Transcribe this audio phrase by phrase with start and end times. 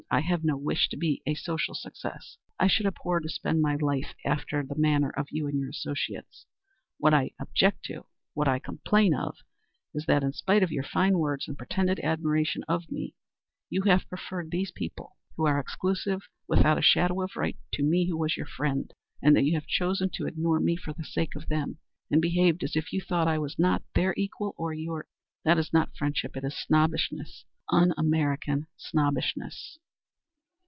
[0.13, 2.35] I have no wish to be a social success.
[2.59, 6.45] I should abhor to spend my life after the manner of you and your associates.
[6.97, 9.37] What I object to, what I complain of,
[9.93, 13.15] is that, in spite of your fine words and pretended admiration of me,
[13.69, 18.09] you have preferred these people, who are exclusive without a shadow of right, to me
[18.09, 21.35] who was your friend, and that you have chosen to ignore me for the sake
[21.35, 21.77] of them,
[22.09, 25.11] and behaved as if you thought I was not their equal or your equal.
[25.45, 29.77] That is not friendship, it is snobbishness un American snobbishness."